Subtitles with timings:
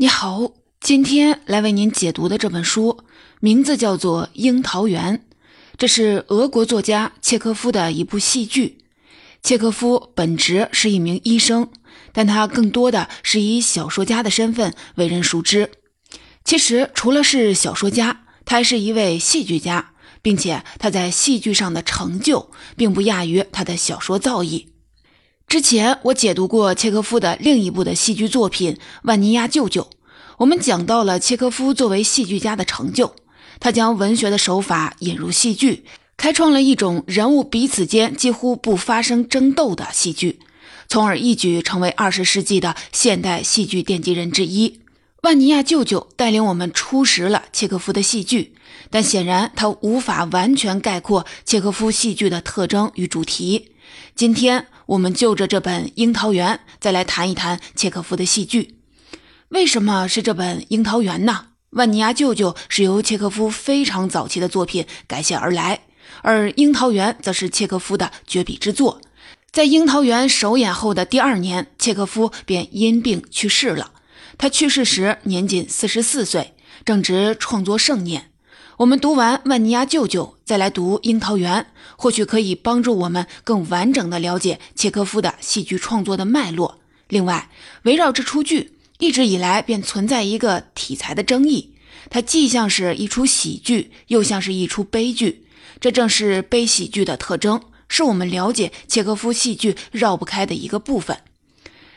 [0.00, 3.00] 你好，今天来为您解读的这本书
[3.38, 5.18] 名字叫做《樱桃园》，
[5.76, 8.78] 这是俄国作家契科夫的一部戏剧。
[9.42, 11.68] 契科夫本职是一名医生，
[12.14, 15.70] 但他更多的是以小说家的身份为人熟知。
[16.46, 19.92] 其实，除了是小说家，他还是一位戏剧家，
[20.22, 24.68] 并且他在戏剧上的成就并不亚于他的小说造诣。
[25.50, 29.82] 之前我解读过契科夫的另一部的戏剧作品《万尼亚舅舅》，
[30.38, 33.12] 我们讲到了契科夫作为戏剧家的成就，
[33.58, 35.84] 他将文学的手法引入戏剧。
[36.16, 40.38] 开创了一种人物彼此间几乎不发生争斗的戏剧，
[40.88, 44.78] 从而一举成为二十世纪的现代戏剧奠基人之一。
[45.22, 48.54] 万尼亚舅舅带领我们初识了契诃夫的戏剧，
[48.88, 53.72] 但显然他无法完全概括契诃夫戏剧的特征与主题。
[54.14, 58.78] 今天我们就着这本《樱桃园》再来谈一谈契诃夫的戏剧。
[59.50, 61.46] 为什么是这本《樱桃园》呢？
[61.70, 65.82] 万尼亚舅舅是由契诃夫非常早期的作品改写而来。
[66.22, 69.00] 而《樱桃园》则是契诃夫的绝笔之作，
[69.52, 73.92] 在《樱桃园》首演后的第二年，契诃夫便因病去世了。
[74.38, 76.54] 他去世时年仅四十四岁，
[76.84, 78.29] 正值创作盛年。
[78.80, 81.62] 我们读完《万尼亚舅舅》，再来读《樱桃园》，
[81.98, 86.78] 或许可以帮助我们更完整的了解契诃夫的戏剧创作的脉络。
[87.06, 87.50] 另外，
[87.82, 91.74] 围绕这出剧，一直以来便存在一个题材的争议：
[92.08, 95.44] 它既像是一出喜剧，又像是一出悲剧。
[95.78, 101.18] 这正是悲喜剧的特征，是我们了解契诃夫戏剧绕不开的一个部分。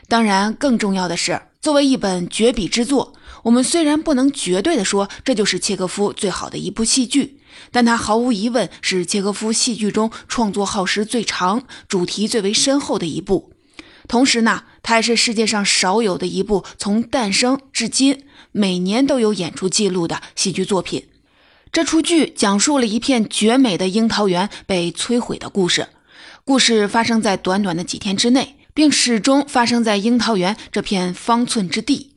[0.06, 3.14] 当然，更重要的是，作为一本绝笔之作，
[3.44, 7.38] 我们虽然不能绝对的说这就是契诃夫最好的一部戏剧，
[7.70, 13.52] 但它毫无疑问是契诃夫戏剧中创作耗时最长、主题最为深厚的一部。
[14.08, 21.06] 同时呢，它还是世界上少有的一部从诞生至今每年都有演出记录的戏剧作品。
[21.70, 25.88] 这出剧讲述了一片绝美的樱桃园被摧毁的故事。
[26.44, 32.13] 故事发生在短短的几天之内，并始终发生在樱桃园这片方寸之地。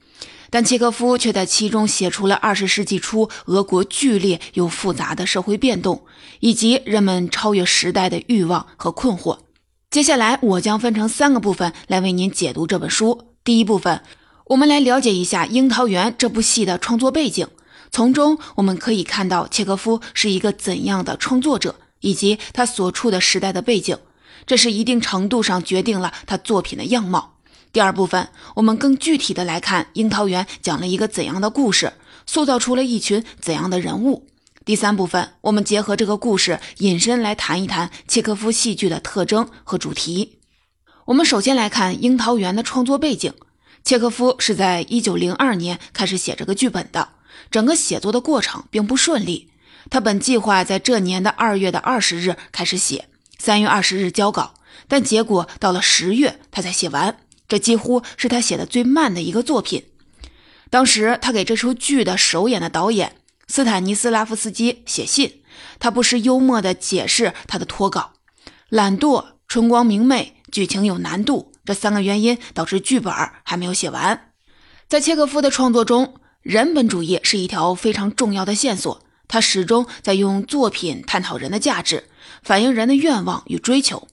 [0.49, 6.05] 但契诃夫却在其中写出了二十世纪初俄国剧烈又复杂的社会变动，
[6.39, 9.39] 以及人们超越时代的欲望和困惑。
[9.89, 13.33] 接下来，我将分成三个部分来为您解读这本书。
[13.43, 14.01] 第一部分，
[14.47, 17.47] 我们来了解一下《樱桃园》这部戏的创作背景。
[17.89, 23.97] 从中我们可以看到契诃夫是一个怎样的创作者，以及他所处的时代的背景，
[24.45, 27.36] 这是一定程度上决定了他作品的样貌。
[27.71, 31.93] 第二部分，我们更具体的来看《樱桃园》讲了一个怎样的故事，
[32.25, 34.27] 塑造出了一群怎样的人物。
[34.65, 40.39] 第三部分，我们结合这个故事引申来谈一谈契诃夫戏剧的特征和主题。
[41.05, 43.33] 我们首先来看《樱桃园》的创作背景，
[43.83, 47.09] 契诃夫是在一九零二年开始写这个剧本的。
[47.49, 49.49] 整个写作的过程并不顺利。
[49.89, 53.07] 他本计划在这年的二月的二十日开始写，
[53.37, 54.55] 三月二十日交稿，
[54.89, 57.19] 但结果到了十月他才写完。
[57.47, 59.85] 这几乎是他写的最慢的一个作品。
[60.69, 65.41] 当时他给这出剧的首演的导演斯坦尼斯拉夫斯基写信，
[65.79, 68.13] 他不失幽默地解释他的脱稿：
[68.69, 73.13] 懒惰、春光明媚、剧情有难度这三个原因导致剧本
[73.43, 74.31] 还没有写完。
[74.87, 76.15] 在契诃夫的创作中。
[76.43, 82.05] 人本主义是一条非常重要的线索，他始终在用作品探讨人的价值，
[82.41, 84.07] 反映人的愿望与追求。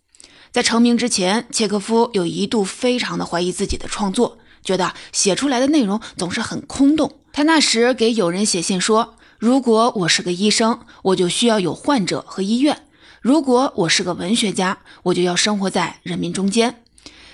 [0.54, 7.18] 在成名之前，契诃夫有一度非常的怀疑自己的创作，觉得写出来的内容总是很空洞。
[7.32, 12.76] 他那时给友人写信说：“如果我是个医生，我就需要有患者和医院；
[13.20, 16.84] 如果我是个文学家，我就要生活在人民中间。”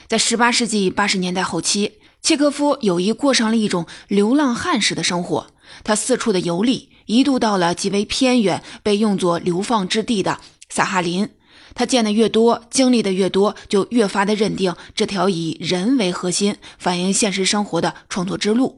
[0.08, 1.98] 在十八世纪八十年代后期。
[2.22, 5.48] 契诃夫有意过上了一种流浪汉式的生活，
[5.84, 10.38] 他四处的游历，一度到了极为偏远、被用作流放之地的
[10.70, 11.28] 萨哈林。
[11.74, 18.76] 他见的越多，经历的越多，就越发的认定这条以人为核心、反映现实生活的创作之路。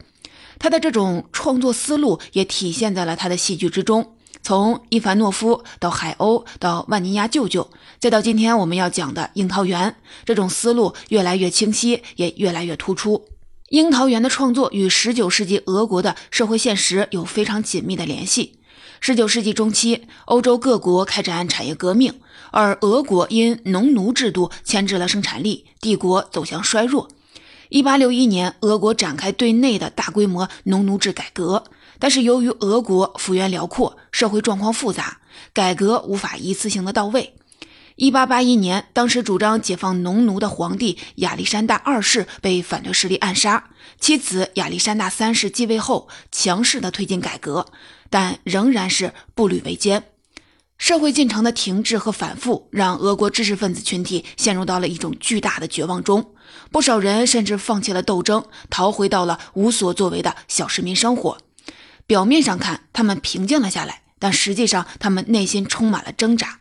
[0.58, 4.14] 他的这种创作思路也体现在了他的戏剧之中。
[4.44, 7.70] 从伊凡诺夫到海鸥，到万尼亚舅舅，
[8.00, 9.94] 再到今天我们要讲的樱桃园，
[10.24, 13.24] 这种思路越来越清晰，也越来越突出。
[13.68, 18.58] 樱桃园的创作与19世纪俄国的社会现实有非常紧密的联系。
[19.00, 22.14] 19世纪中期，欧洲各国开展产业革命，
[22.52, 27.08] 而俄国因农奴制度牵制了生产力，帝国走向衰弱。
[27.70, 31.64] 1861年，俄国展开对内的大规模农奴制改革，
[31.98, 35.18] 但是由于俄国幅员辽阔，社会状况复杂，
[35.54, 37.34] 改革无法一次性的到位。
[37.96, 47.66] 一八八一年，当时主张解放农奴的皇帝亚历山大二世被反对势力暗杀，其子亚历山大三世继位后，强势的推进改革，
[48.10, 50.04] 但仍然是步履维艰。
[50.82, 56.34] 社会进程的停滞和反复，让俄国知识分子群体陷入到了一种巨大的绝望中，
[56.72, 61.38] 不少人甚至放弃了斗争，逃回到了无所作为的小市民生活。
[62.04, 66.58] 表面上看，他们平静了下来，但实际上，他们内心充满了挣扎。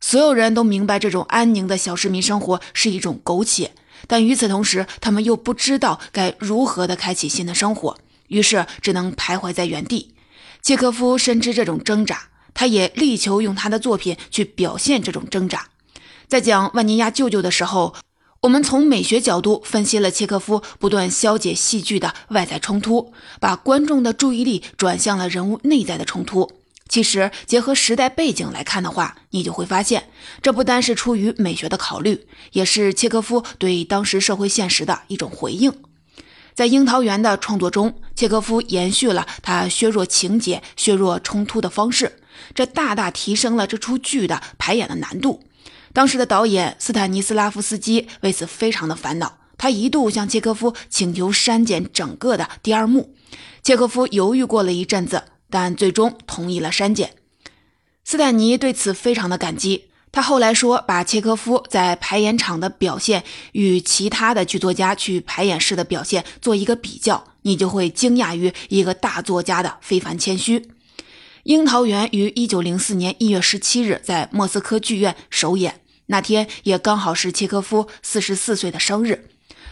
[0.00, 3.72] 所有人都明白这种安宁的小市民生活是一种苟且，
[4.06, 7.98] 但与此同时，他们又不知道该如何的开启新的生活，
[8.28, 10.14] 于是只能徘徊在原地。
[10.62, 15.68] 契科夫深知这种挣扎，他也力求用他的作品去表现这种挣扎。
[16.26, 17.94] 在讲万尼亚舅舅的时候，
[18.40, 26.50] 我们从美学角度分析了契科夫不断消解戏剧的外在冲突，把观众的注意力转向了人物内在的冲突。
[26.88, 30.08] 其实，结合时代背景来看的话，你就会发现，
[30.40, 35.72] 这不单是出于美学的考虑，也是契科夫对当时社会现实的一种回应。
[36.54, 42.20] 在《樱桃园》的创作中，契科夫延续了他削弱情节、削弱冲突的方式，
[42.54, 45.42] 这大大提升了这出剧的排演的难度。
[45.92, 53.14] 当时的导演斯坦尼斯拉夫斯基为此非常的烦恼，他一度向契科夫请求删减整个的第二幕。
[53.62, 55.22] 契科夫犹豫过了一阵子。
[55.48, 57.12] 但最终同意了删减。
[58.04, 59.84] 斯坦尼对此非常的感激。
[60.10, 63.22] 他后来说，把契科夫在排演场的表现
[63.52, 70.58] 与其他的剧作家去排演室的表现做一个比较，你就会惊讶于一个大作家的非凡谦虚。
[71.46, 79.28] 《樱桃园》于一九零四年一月十七日在莫斯科剧院首演，那天也刚好是契科夫四十四岁的生日。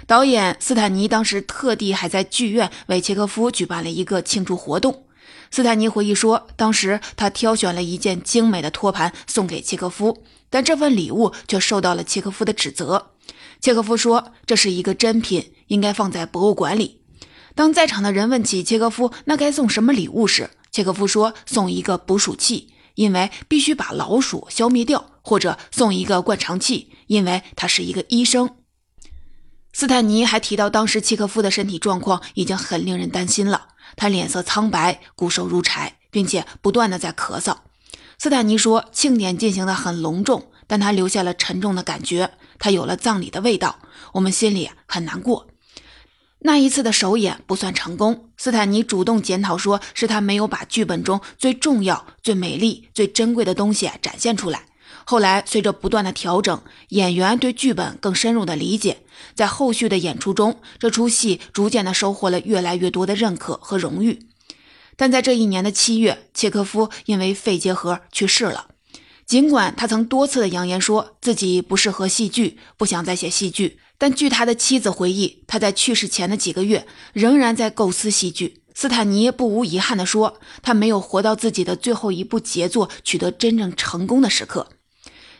[0.06, 5.06] 导演斯坦尼当时特地还在剧院为契科夫举办了一个庆祝活动。
[5.50, 13.10] 斯坦尼回忆说，当时他挑选了一件精美的托盘送给契诃夫，但这份礼物却受到了契诃夫的指责。
[13.60, 17.00] 契诃夫说，这是一个珍品，应该放在博物馆里。
[17.56, 28.56] 当在场的人问起契诃夫那该送什么礼物时，契诃夫说送一个捕鼠器，因为必须把老鼠消灭掉，或者送一个灌肠器，因为他是一个医生。
[29.72, 33.68] 斯坦尼还提到，当时契诃夫的身体状况已经很令人担心了。
[33.94, 37.58] 他脸色苍白，骨瘦如柴，并且不断的在咳嗽。
[38.18, 43.78] 斯坦尼说，庆典进行的很隆重，但他留下了沉重的感觉，他有了葬礼的味道。
[44.14, 45.46] 我们心里很难过。
[46.46, 54.66] 那一次的首演不算成功，斯坦尼主动检讨，说是他没有把剧本中最重要、最美丽、最珍贵的东西展现出来。
[55.06, 56.60] 后来，随着不断的调整，
[56.90, 58.98] 演员对剧本更深入的理解，
[59.34, 64.26] 在后续的演出中，这出戏逐渐的收获了越来越多的认可和荣誉。
[64.96, 68.66] 但在这一年的七月，契科夫因为肺结核去世了。
[69.24, 78.60] 尽管他曾多次的扬言说自己不适合戏剧，不想再写戏剧，但据他的妻子回忆，他在去世前的几个月仍然在构思戏剧。
[78.74, 84.68] 斯坦尼不无遗憾地说：“他没有活到自己的最后一部杰作取得真正成功的时刻。”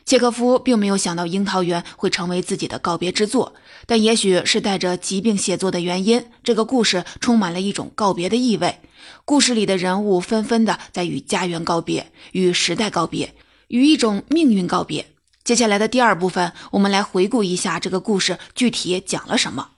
[0.06, 3.54] 契诃夫并没有想到《樱桃园》会成为自己的告别之作，
[3.86, 8.80] 但也许是带着疾病写作的原因，这个故事充满了一种告别的意味。
[9.24, 13.34] 故事里的人物纷纷的在与家园告别，与时代告别，
[13.68, 15.06] 与一种命运告别。
[15.44, 19.72] 接下来的第二部分，我们来回顾一下这个故事具体讲了什么。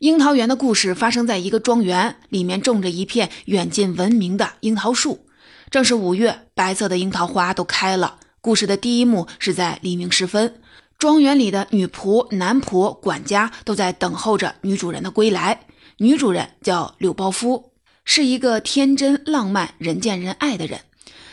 [0.00, 5.24] 樱桃园的故事发生在一个庄园，里面种着一片远近闻名的樱桃树。
[5.70, 8.18] 正是五月，白色的樱桃花都开了。
[8.40, 10.60] 故事的第一幕是在黎明时分，
[10.98, 15.60] 庄园里的女仆、男仆、管家都在等候着女主人的归来。
[15.98, 17.70] 女主人叫柳包夫，
[18.04, 20.80] 是一个天真浪漫、人见人爱的人。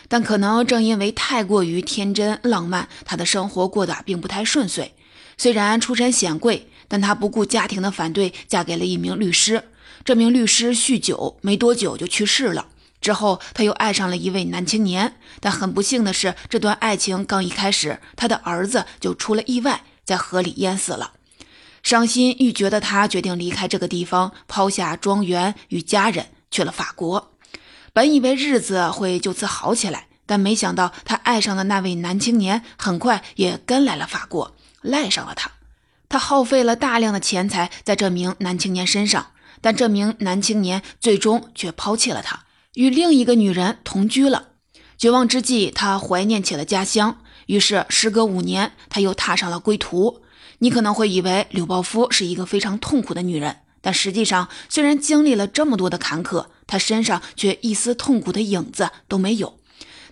[0.08, 4.94] 但可能正因为太过于天真浪漫，她的生活过得并不太顺遂。
[5.36, 9.62] 虽然出身显贵，但她不顾家庭的反对，嫁给了一名律师。
[10.04, 12.66] 这名律师酗酒，没多久就去世了。
[13.00, 21.12] 之后，他又爱上了一位男青年，但很不幸的是，这段爱情刚一开始，他的儿子就出了意外，在河里淹死了。
[21.82, 27.32] 伤心欲绝的他决定离开这个地方，抛下庄园与家人，去了法国。
[27.96, 35.50] 本以为日子会就此好起来，但没想到他爱上的那位男青年很快也跟来了法国，赖上了他。
[36.06, 39.28] 他耗费了大量的钱财在这名男青年身上，
[39.62, 42.40] 但这名男青年最终却抛弃了他。
[42.74, 44.48] 与另一个女人同居了，
[44.98, 47.16] 绝望之际，他怀念起了家乡。
[47.46, 50.20] 于是，时隔五年，他又踏上了归途。
[50.58, 59.60] 你可能会以为柳鲍夫是一个非常痛苦的女人，但实际上，虽然经历了这么多的坎坷，他身上却一丝痛苦的影子都没有。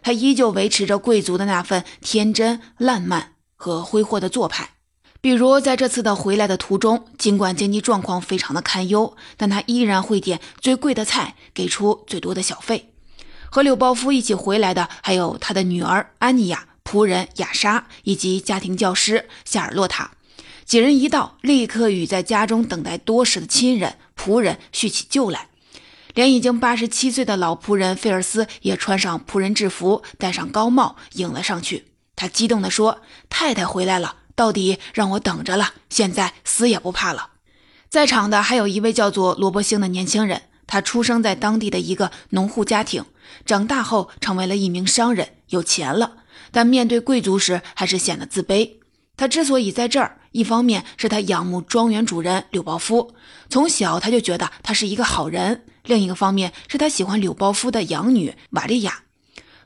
[0.00, 4.74] 他依旧维持着贵族的那份天真烂漫，和挥霍的做派。
[5.20, 12.92] 比如在这次的回来的途中，尽管经济状况非常的堪忧，但他依然会点最贵的菜，给出最多的小费。
[13.50, 20.12] 和柳包夫一起回来的还有他的女儿安妮亚、仆人雅莎以及家庭教师夏尔洛塔。
[20.64, 25.48] 几人一到，立刻与在家中等待多时的亲人、仆人叙起旧来。
[26.14, 31.86] 连已经八十七岁的老仆人费尔斯也穿上仆人制服，戴上高帽，迎了上去。
[32.16, 37.30] 他激动地说：“太太回来了，到底让我等着了，现在死也不怕了。”
[37.90, 43.04] 在场的还有一位叫做罗伯星的年轻人，他出生在当地的一个农户家庭，
[43.44, 46.18] 长大后成为了一名商人，有钱了，
[46.52, 48.76] 但面对贵族时还是显得自卑。
[49.16, 53.14] 他之所以在这儿，一方面是他仰慕庄园主人柳鲍夫，
[53.48, 59.04] 从小他就觉得他是一个好人；另一个方面是他喜欢柳鲍夫的养女瓦利亚。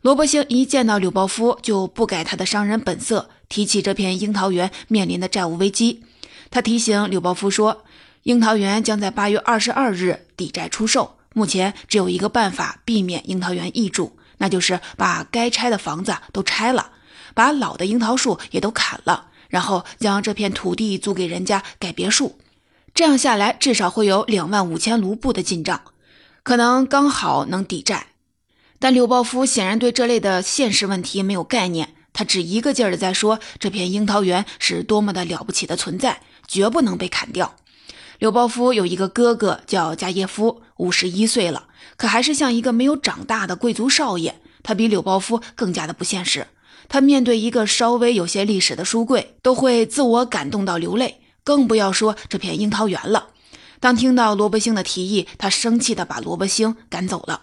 [0.03, 6.05] 罗伯星一见到柳鲍夫，就不改他的商人本色，提起这片樱桃园面临的债务危机。
[6.51, 7.85] 他提醒柳鲍夫说，
[8.25, 16.91] 樱桃园将在八月二十二日抵债出售，目前只有一个办法避免樱桃园易主，那就是把该拆的房子都拆了，
[17.33, 19.29] 把老的樱桃树也都砍了。
[19.49, 22.39] 然后将这片土地租给人家盖别墅，
[22.95, 25.83] 这样下来至少会有两万五千卢布的进账，
[26.43, 28.09] 可能刚好能抵债。
[28.79, 37.57] 但柳鲍夫显然对这类的现实问题没有概念，他只一个劲儿的在说这片樱桃园是多么的了不起的存在，绝不能被砍掉。
[38.19, 44.41] 柳鲍夫有一个哥哥叫加耶夫，五十一岁了，可还是像一个没有长大的贵族少爷。
[44.63, 46.49] 他比柳鲍夫更加的不现实。
[46.89, 53.29] 他面对一个稍微有些历史的书柜，都会自我感动到流泪，更不要说这片樱桃园了。
[53.81, 57.43] 当听到罗伯星的提议，他生气地把萝卜星赶走了。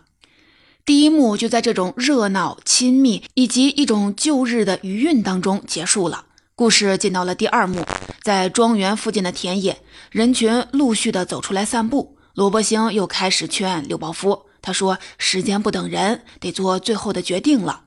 [0.84, 6.26] 第一幕就在这种热闹、亲密以及一种旧日的余韵当中结束了。
[6.56, 7.86] 故事进到了第二幕，
[8.22, 12.18] 在庄园附近的田野，人群陆续地走出来散步。
[12.34, 17.84] 罗伯星又开始劝柳鲍夫，他说：“时间不等人，得做最后的决定了。”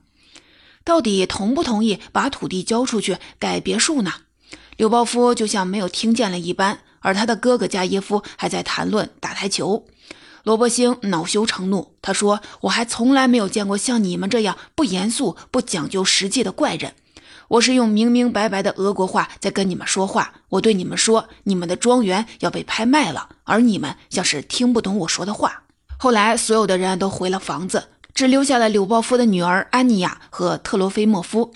[0.89, 4.11] 到底同不同意把土地交出去盖别墅呢？
[4.75, 9.85] 柳鲍夫就像没有听见了一般，而他的哥哥加耶夫还在谈论打台球。
[10.41, 16.95] 罗伯星恼羞成怒，他说：“我还从来没有见过像你们这样不严肃、不讲究实际的怪人。
[17.49, 20.33] 我是用明明白白的俄国话在跟你们说话。
[20.49, 25.65] 我对你们说，你们的庄园要被拍卖了，而你们像是听不懂我说的话。”
[26.01, 27.89] 后来，所有的人都回了房子。
[28.19, 31.53] 只留下了柳鲍夫的女儿安妮亚和特罗菲莫夫。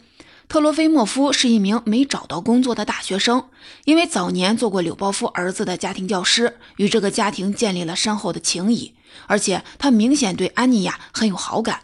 [0.47, 3.49] 特罗菲莫夫是一名没找到工作的大学生，
[3.83, 8.93] 因为早年做过柳鲍夫儿子的家庭教师，与这个家庭建立了深厚的情谊。
[9.27, 11.81] 而且他明显对安妮亚很有好感。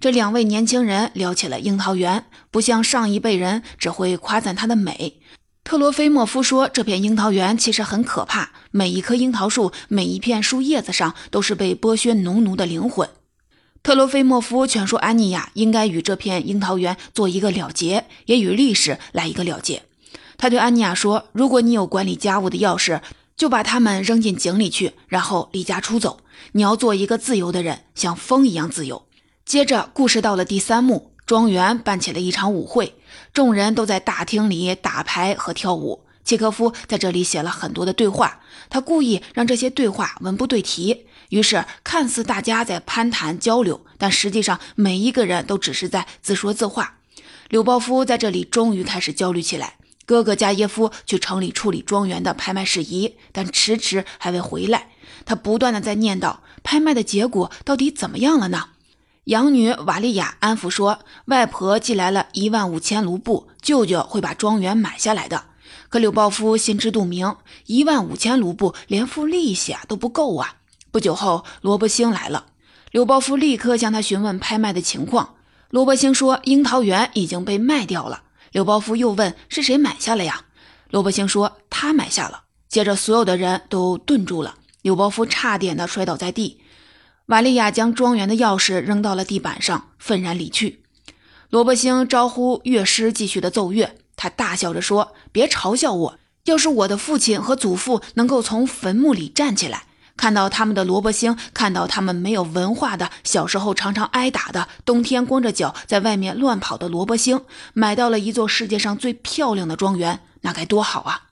[0.00, 5.20] 这两位年轻人聊起了樱桃园，不像上一辈人只会夸赞它的美。
[5.62, 13.08] 特罗菲莫夫说：“这片樱桃园其实很可怕，每一棵樱桃树，每一片树叶子上都是被剥削农奴的灵魂。”
[13.86, 19.84] 特罗菲莫夫劝说安妮亚应该与这片樱桃园做一个了结，也与历史来一个了结。
[20.36, 23.00] 他对安妮亚说：“如果你有管理家务的钥匙，
[23.36, 26.18] 就把它们扔进井里去，然后离家出走。
[26.50, 29.06] 你要做一个自由的人，像风一样自由。”
[29.46, 32.96] 接着，故事到了第三幕，庄园办起了一场舞会，
[33.32, 36.02] 众人都在大厅里打牌和跳舞。
[36.24, 41.06] 契科夫在这里写了很多的对话，他故意让这些对话文不对题。
[41.30, 46.98] 于是，看似大家在攀谈交流，但实际上每一个人都只是在自说自话。
[47.48, 49.74] 柳鲍夫在这里终于开始焦虑起来。
[50.04, 54.90] 哥哥加耶夫去城里处理庄园的拍卖事宜，但迟迟还未回来。
[55.24, 58.68] 他不断的在念叨：拍卖的结果到底怎么样了呢？
[59.24, 65.46] 养女瓦利亚安抚说：“外婆寄来了一万五千卢布，舅舅会把庄园买下来的。”
[65.90, 67.34] 可柳鲍夫心知肚明，
[67.66, 70.58] 一万五千卢布连付利息啊都不够啊。
[70.96, 72.46] 不久后，罗伯星来了。
[72.90, 75.34] 刘伯夫立刻向他询问拍卖的情况。
[75.68, 80.46] 罗伯星说：“樱桃园已经被卖掉了。”刘伯夫又问：“是谁买下了呀？”
[80.88, 84.54] 罗伯星说：“他买下了。”接着，所有的人都顿住了。
[84.80, 86.62] 刘伯夫差点的摔倒在地。
[87.26, 90.82] 瓦利亚将庄园的钥匙扔到了地板上，愤然离去。
[91.50, 93.96] 罗伯星招呼乐师继续的奏乐。
[94.16, 96.18] 他大笑着说：“别嘲笑我！
[96.46, 99.82] 要是我的父亲和祖父能够从坟墓里站起来。”
[100.16, 107.42] 看到他们的萝卜星，看到他们没有文化的小时候常常挨打的，冬天光着脚在外面乱跑的萝卜星，
[107.74, 111.22] 买到了一座世界上最漂亮的庄园，那该多好啊！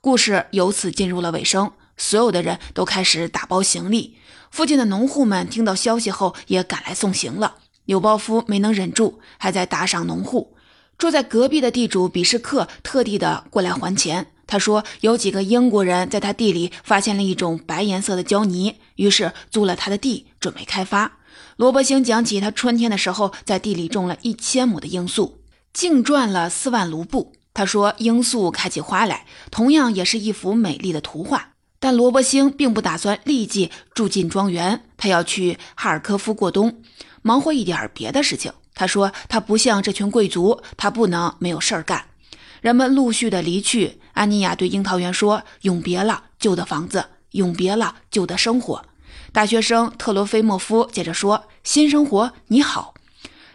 [0.00, 4.16] 故事由此进入了尾声，所有的人都开始打包行李。
[4.50, 7.56] 附近的农户们听到消息后也赶来送行了。
[7.86, 10.56] 纽包夫没能忍住，还在打赏农户。
[10.96, 14.28] 住在隔壁的地主比什克特地的过来还钱。
[14.46, 21.18] 他说有几个英国人在他地里发现了一种白颜色的胶泥，于是租了他的地准备开发。
[21.56, 25.38] 罗伯星讲起他春天的时候在地里种了一千亩的罂粟，
[25.72, 27.32] 净赚了四万卢布。
[27.52, 31.50] 他说罂粟开起花来，同样也是一幅美丽的图画。
[31.78, 36.82] 但罗伯星并不打算立即住进庄园，他要去哈尔科夫过冬，
[37.22, 38.52] 忙活一点别的事情。
[38.74, 42.06] 他说他不像这群贵族，他不能没有事儿干。
[42.64, 48.86] 人们陆续的离去，安妮亚对樱桃园说：“永别了旧的房子，永别了旧的生活。”
[49.32, 52.94] 大学生特罗菲莫夫接着说：“新生活你好。”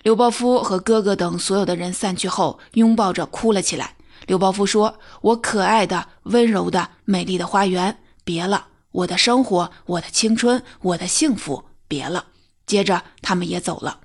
[0.03, 3.95] 刘鲍夫和哥哥等所有的人散去后，拥抱着哭了起来。
[4.27, 12.25] 刘鲍夫说：“我可爱的、温柔的、美丽的花园。”别了，我的生活，我的青春，我的幸福，别了。
[12.67, 14.01] 接着，他们也走了。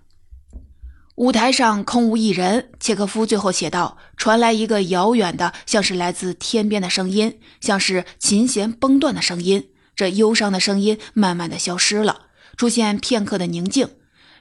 [1.17, 2.71] 舞台上空无一人。
[2.81, 9.69] 契诃夫最后写道：“传来一个遥远的，像是来自天边的声音，像是琴弦崩断的声音。
[9.95, 12.23] 这忧伤的声音慢慢的消失了，
[12.57, 13.91] 出现片刻的宁静，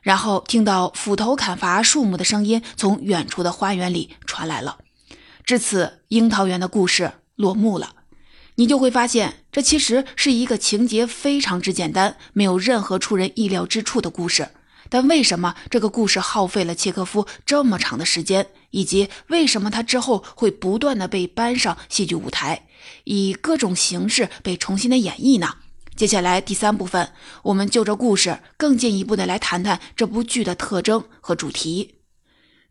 [0.01, 4.79] 然后听到斧头砍伐树木的声音从远处的花园里传来了。
[5.45, 7.97] 至此，樱桃园的故事落幕了。”
[8.55, 14.49] 你就会发现，这其实是一个情节非常之简单、没有任何出人意料之处的故事。
[14.93, 22.67] 但为什么这个故事耗费了契诃夫这么长的时间，以及为什么他之后会不断的被搬上戏剧舞台，
[23.05, 25.55] 以各种形式被重新的演绎呢？
[25.95, 31.95] 接下来第三部分，我们就着故事更进一步的来谈谈这部剧的特征和主题。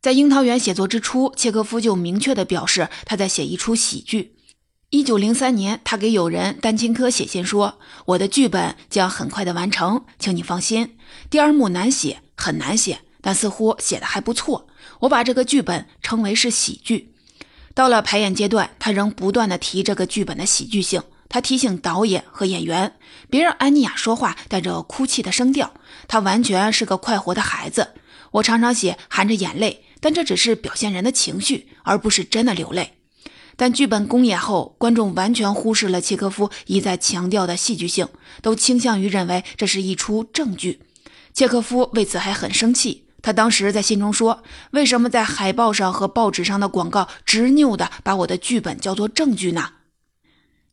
[0.01, 4.37] 在樱桃园写作之初，契诃夫就明确的表示他在写一出喜剧。
[4.95, 10.99] 一九零三年，他给友人丹青科写信说：“我的剧本将很快的完成，请你放心。
[11.31, 14.69] 第二幕难写，很难写，但似乎写的还不错。
[15.01, 17.15] 我把这个剧本称为是喜剧。
[17.73, 21.03] 到了排演阶段，他仍不断的提这个剧本的喜剧性。
[21.31, 22.97] 他提醒导演和演员，
[23.31, 25.73] 别让安妮亚说话带着哭泣的声调，
[26.07, 27.95] 她完全是个快活的孩子。
[28.33, 32.99] 我常常写含着眼泪，但这只是表现人的情绪，而不是真的流泪。”
[33.57, 38.09] 但剧本公演后，观众完全忽视了契诃夫一再强调的戏剧性，
[38.41, 40.81] 都倾向于认为这是一出正剧。
[41.33, 43.07] 契诃夫为此还很生气。
[43.23, 49.71] 他当时在信中说：“为什么在海报上和报纸上的广告执拗地把我的剧本叫做正剧呢？”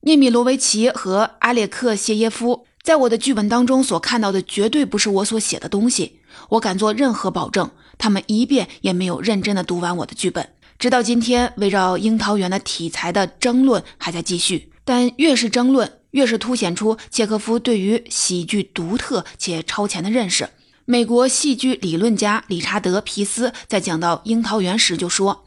[0.01, 6.21] 涅米罗维奇和阿列克谢耶夫在我的剧本当中所看到的绝对不是我所写的东西。
[6.49, 10.53] 我敢做任何保证，他们一遍也没有认真地读完我的剧本。
[10.79, 14.71] 直到今天，围绕樱桃园的题材的争论还在继续。
[14.85, 20.49] 但越是争论，越是凸显出契诃夫对于喜剧独特且超前的认识。
[20.85, 25.43] 美国戏剧理论家理查德·皮斯在讲到樱桃园时就说：“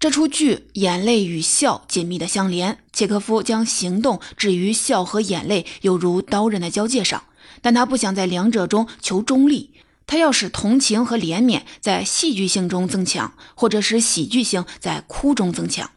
[0.00, 7.22] 这出剧眼泪与笑紧密的相连，契诃夫将行动置于笑和眼泪犹如刀刃的交界上，
[7.60, 9.70] 但他不想在两者中求中立。”
[10.06, 15.90] 他要使同情和怜悯在戏剧性中增强，或者使喜剧性在哭中增强。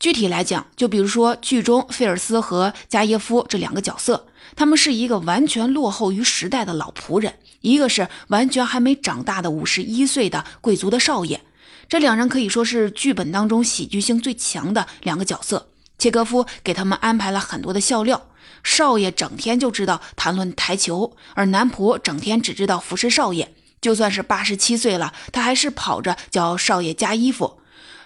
[0.00, 11.40] 具体来讲，就比如说剧中菲尔斯和加耶夫这两个角色，他们是一个完全落后于时代的老仆人，一个是完全还没长大的五十一岁的贵族的少爷。
[11.88, 15.68] 这两人可以说是剧本当中喜剧性最强的两个角色。
[15.96, 18.28] 契诃夫给他们安排了很多的笑料。
[18.64, 23.54] 少爷整天就知道谈论台球，而男仆整天只知道服侍少爷。
[23.80, 27.58] 就算是八十七岁了，他还是跑着叫少爷加衣服。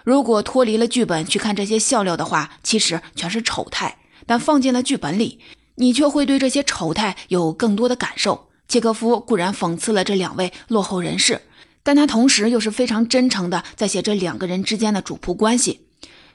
[0.03, 3.95] 如果脱离了剧本去看这些笑料的话，其实全是丑态；
[4.25, 5.39] 但放进了剧本里，
[5.75, 8.49] 你却会对这些丑态有更多的感受。
[8.67, 11.41] 契诃夫固然讽刺了这两位落后人士，
[11.81, 15.87] 但他同时又是非常真诚的在写这两个人之间的主仆关系。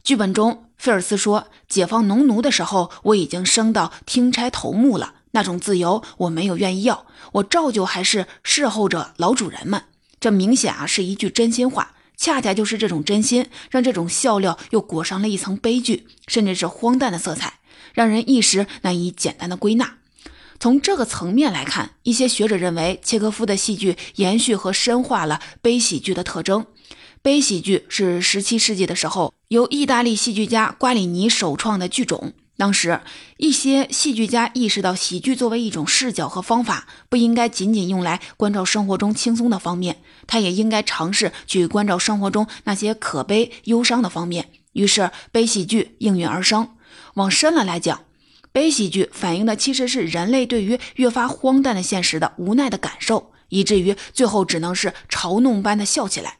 [0.02, 5.14] 剧本中，菲尔斯说：“解放农奴的时候，我已经升到听差头目了。
[5.30, 9.84] 那种自由，我没有愿意要，我照旧还是侍候着老主人们。”
[10.20, 11.92] 这明显啊是一句真心话。
[12.18, 17.60] 恰恰就是这种真心，让这种笑料又裹上了一层悲剧，甚至是荒诞的色彩，
[17.94, 19.94] 让人一时难以简单的归纳。
[20.60, 26.66] 从这个层面来看，一些学者认为，契诃夫的戏剧延续和深化了悲喜剧的特征。
[27.24, 32.34] 悲喜剧是十七世纪的时候由意大利戏剧家瓜里尼首创的剧种。
[32.58, 33.00] 当时，
[33.38, 44.50] 一些戏剧家意识到，喜剧作为一种视角和方法，不应该仅仅用来关照生活中轻松的方面，它也应该尝试去关照生活中那些可悲、忧伤的方面。
[44.74, 46.76] 于是，悲喜剧应运而生。
[47.14, 48.04] 往深了来讲，
[48.52, 56.36] 悲喜剧反映的其实是人类对于越发荒诞的现实的无奈的感受，以至于最后只能是嘲弄般的笑起来。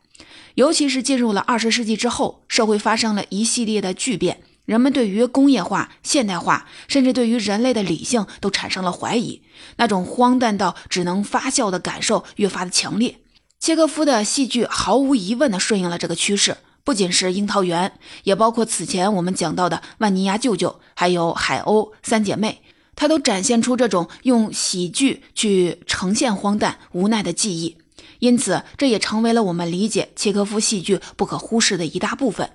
[0.54, 9.42] 尤其是进入了二十世纪之后，社会发生了一系列的巨变，人们对于工业化、现代化，甚至对于人类的理性都产生了怀疑，
[9.76, 13.18] 那种荒诞到只能发笑的感受越发的强烈。
[13.58, 17.88] 契诃夫的戏剧毫无疑问地顺应了这个趋势，不仅是《樱桃园》，
[18.22, 22.60] 也包括此前我们讲到的《万尼亚舅舅》，还有《海鸥三姐妹》，
[22.94, 27.76] 他都展现出这种用喜剧去呈现荒诞无奈的记忆。
[28.24, 32.52] 因此，这也成为了我们理解契诃夫戏剧不可忽视的一大部分。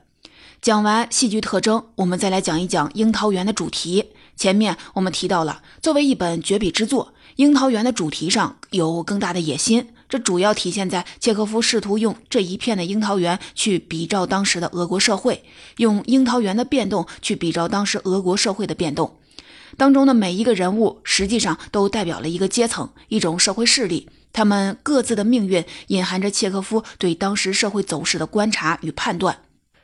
[0.64, 4.06] 讲完戏剧特征，我们再来讲一讲《樱桃园》的主题。
[4.36, 15.44] 前面我们提到了，作为一本绝笔之作，《樱桃园》的主题上有更大的野心，这主要体现在契诃夫试图用这一片的樱桃园去比照当时的俄国社会，
[15.78, 19.18] 用樱桃园的变动去比照当时俄国社会的变动。
[19.78, 24.10] 当中的每一个人物，实际上都代表了一个阶层、一种社会势力。
[24.32, 29.40] 他们各自的命运隐含着契诃夫对当时社会走势的观察与判断。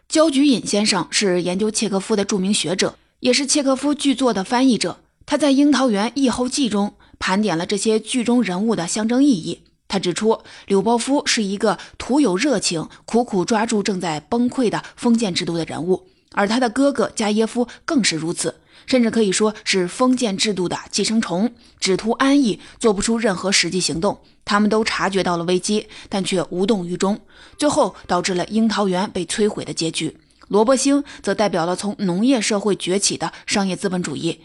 [0.08, 5.00] 焦菊隐先生是研究契诃夫的著名学者，也是契诃夫剧作的翻译者。
[5.26, 9.62] 他在《樱桃园译后记》中盘点了这些剧中人物的象征意义。
[9.88, 18.56] 他指出，柳包夫是一个徒有热情、苦苦抓住正在崩溃的封建制度的人物，而他的哥哥加耶夫更是如此。
[18.86, 24.20] 甚至可以说是封建制度的寄生虫，只图安逸，做不出任何实际行动。
[24.44, 27.20] 他们都察觉到了危机，但却无动于衷，
[27.58, 30.16] 最后导致了樱桃园被摧毁的结局。
[30.48, 34.42] 萝卜星则代表了从农业社会崛起的商业资本主义。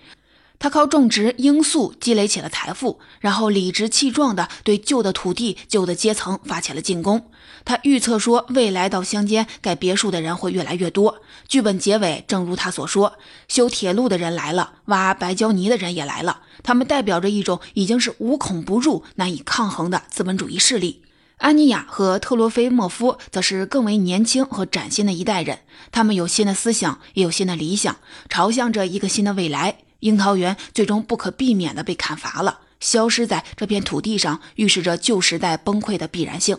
[0.58, 7.30] 他靠种植罂粟积累起了财富，然后理直气壮地对旧的土地、旧的阶层发起了进攻。
[7.64, 11.20] 他预测说，未来到乡间盖别墅的人会越来越多。
[11.48, 13.14] 剧本结尾，正如他所说，
[13.48, 16.40] 修铁路的人来了，挖白胶泥的人也来了。
[16.62, 21.02] 他们代表着一种已经是无孔不入、难以抗衡的资本主义势力。
[21.38, 27.96] 安妮亚和特洛菲莫夫则是更为年轻和崭新的一代人，他们有新的思想，也有新的理想，
[28.28, 29.78] 朝向着一个新的未来。
[30.00, 36.58] 樱桃园最终不可避免地被砍伐了，消失在这片土地上，预示着旧时代崩溃的必然性。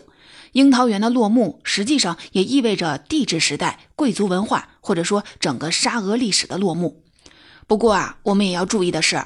[0.52, 7.02] 樱桃园的落幕，实际上也意味着帝制时代、贵族文化，或者说整个沙俄历史的落幕。
[7.66, 9.24] 不过啊，我们也要注意的是，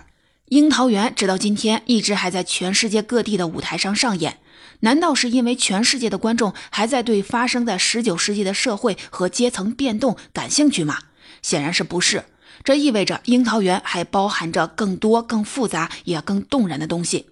[0.51, 4.39] 樱桃园直到今天一直还在全世界各地的舞台上上演。
[4.81, 10.99] 难道是因为全世界的观众还在对发生在十九世纪的社会和阶层变动感兴趣吗？
[11.43, 12.25] 显然是不是。
[12.63, 17.27] 这意味着樱桃园还包含着更多、更复杂也更动人的东西。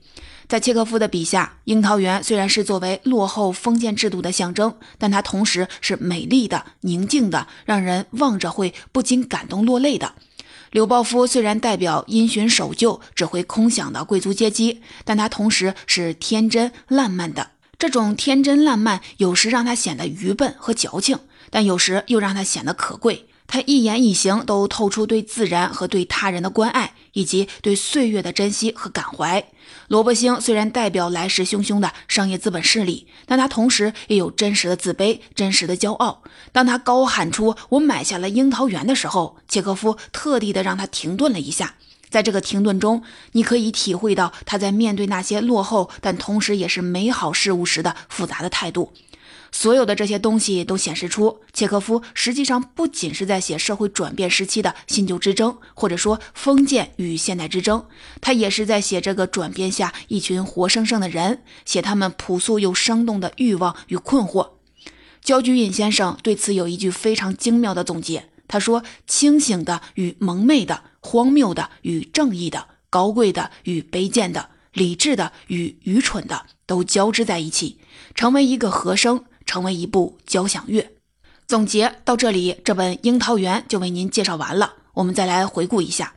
[0.47, 10.15] 在契诃夫的笔下，樱桃园虽然是作为落后封建制度的象征，但它同时是美丽的、宁静的，让人望着会不禁感动落泪的。
[10.71, 17.51] 柳鲍夫虽然代表因循守旧、只会空想的贵族阶级，但他同时是天真烂漫的。
[17.79, 21.19] 这种天真烂漫有时让他显得愚笨和矫情，
[21.51, 23.27] 但有时又让他显得可贵。
[23.47, 29.45] 他一言一行都透出对自然和对他人的关爱，以及对岁月的珍惜和感怀。
[29.89, 36.23] 罗伯星虽然代表来势汹汹的商业资本势力，但他同时也有真实的自卑、真实的骄傲。
[36.53, 41.75] 当他高喊出“我买下了樱桃园”的时候，契诃夫特地的让他停顿了一下。
[42.11, 48.93] 在这个停顿中，你可以体会到他在面对那些落后但同时也是美好事物时的复杂的态度。
[49.57, 57.87] 所有的这些东西都显示出，契诃夫实际上不仅是在写社会转变时期的新旧之争，或者说封建与现代之争，
[58.21, 64.55] 他也是在写这个转变下一群活生生的人，写他们朴素又生动的欲望与困惑。
[65.23, 77.79] 焦菊隐先生对此有一句非常精妙的总结，他说：“清醒的与蒙昧的，荒谬的与正义的，高贵的与卑贱的，理智的与愚蠢的，都交织在一起，
[78.17, 80.85] 成为一个和声。”成为一部交响乐。
[81.47, 84.75] 总结到这里，这本《樱桃园》就为您介绍完了。
[84.95, 86.13] 我们再来回顾一下。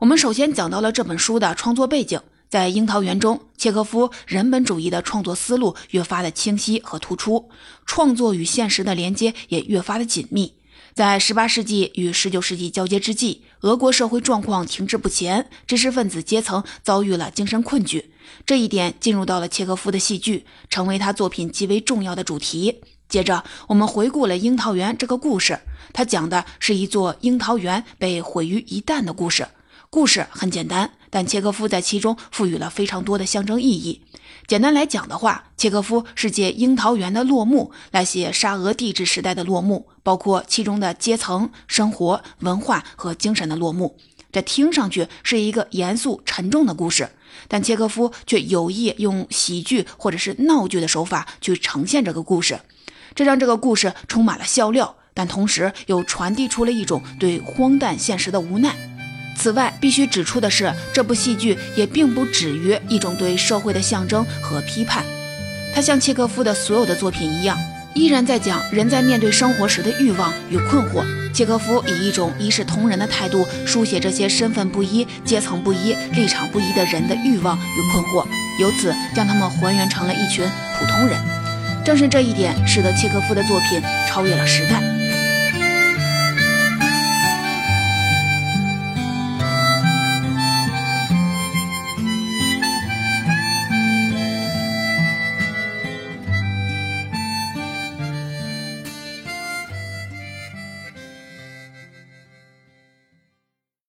[0.00, 7.48] 我们首先讲到了这本书的创作背景，在《樱桃园》中，契诃夫人本主义的创作思路越发的清晰和突出，
[7.86, 10.54] 创作与现实的连接也越发的紧密。
[10.92, 18.12] 在十八世纪与十九世纪交接之际，俄国社会状况停滞不前，知识分子阶层遭遇了精神困局。
[18.46, 22.80] 这一点进入到了契诃夫的戏剧，成为他作品极为重要的主题。
[23.08, 25.60] 接着，我们回顾了樱桃园这个故事，
[25.92, 29.48] 它讲的是一座樱桃园被毁于一旦的故事。
[29.90, 34.02] 故事很简单，但契诃夫在其中赋予了非常多的象征意义。
[34.46, 43.96] 简单来讲的话，契诃夫是借樱桃园的落幕来写沙俄帝制时代的落幕，包括其中的阶层、生活、文化和精神的落幕。
[44.30, 47.08] 这听上去是一个严肃沉重的故事，
[47.48, 52.60] 但契诃夫却有意用喜剧或者是闹剧的手法去呈现这个故事。
[53.14, 58.76] 这让这个故事充满了笑料，但同时又传递出了一种对荒诞现实的无奈。
[59.34, 65.02] 此外，必须指出的是，这部戏剧也并不止于一种对社会的象征和批判，
[65.74, 67.58] 他像契诃夫的所有的作品一样，
[67.94, 71.04] 依然在讲人在面对生活时的欲望与困惑。
[71.32, 78.24] 契诃夫以一种一视同仁的态度，书写这些身份不一、阶层不一、立场不一的人的欲望与困惑，
[78.60, 81.18] 由此将他们还原成了一群普通人。
[81.84, 84.80] 正是这一点，使得契诃夫的作品超越了时代。